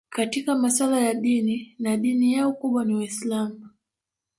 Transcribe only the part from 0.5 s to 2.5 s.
masuala ya dini na dini